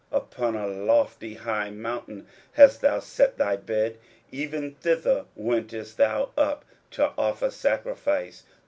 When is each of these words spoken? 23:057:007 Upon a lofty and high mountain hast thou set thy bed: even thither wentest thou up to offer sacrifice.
23:057:007 0.11 0.21
Upon 0.23 0.55
a 0.55 0.65
lofty 0.67 1.31
and 1.35 1.41
high 1.43 1.69
mountain 1.69 2.25
hast 2.53 2.81
thou 2.81 2.97
set 2.97 3.37
thy 3.37 3.55
bed: 3.55 3.99
even 4.31 4.73
thither 4.73 5.25
wentest 5.35 5.97
thou 5.97 6.31
up 6.35 6.65
to 6.89 7.11
offer 7.19 7.51
sacrifice. 7.51 8.41